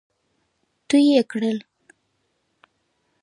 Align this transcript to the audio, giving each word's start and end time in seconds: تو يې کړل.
تو 0.87 0.93
يې 1.07 1.21
کړل. 1.31 1.57